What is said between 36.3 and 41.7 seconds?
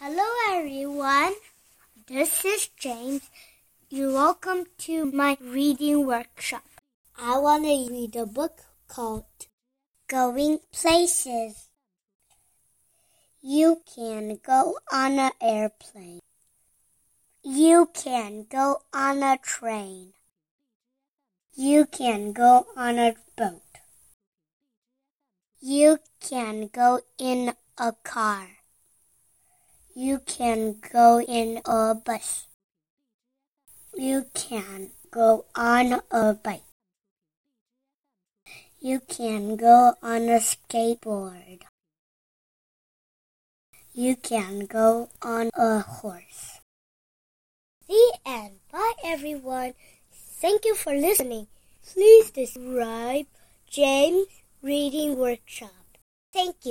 bike. You can go on a skateboard.